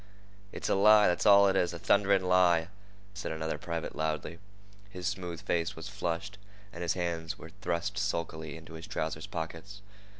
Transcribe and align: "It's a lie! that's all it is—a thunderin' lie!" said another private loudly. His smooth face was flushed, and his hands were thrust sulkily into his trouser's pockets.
"It's 0.51 0.67
a 0.67 0.73
lie! 0.73 1.07
that's 1.07 1.27
all 1.27 1.47
it 1.47 1.55
is—a 1.55 1.77
thunderin' 1.77 2.23
lie!" 2.23 2.69
said 3.13 3.31
another 3.31 3.59
private 3.59 3.95
loudly. 3.95 4.39
His 4.89 5.05
smooth 5.05 5.41
face 5.41 5.75
was 5.75 5.89
flushed, 5.89 6.39
and 6.73 6.81
his 6.81 6.93
hands 6.95 7.37
were 7.37 7.51
thrust 7.61 7.99
sulkily 7.99 8.57
into 8.57 8.73
his 8.73 8.87
trouser's 8.87 9.27
pockets. 9.27 9.83